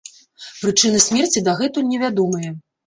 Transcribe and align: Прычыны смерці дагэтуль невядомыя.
Прычыны 0.61 1.03
смерці 1.09 1.47
дагэтуль 1.51 1.89
невядомыя. 1.95 2.51